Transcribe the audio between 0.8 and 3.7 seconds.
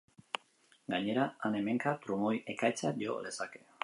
Gainera, han-hemenka trumoi-ekaitzak jo lezake.